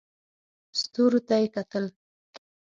ستورو 0.79 1.19
ته 1.27 1.35
یې 1.41 1.47
کتل. 1.55 1.85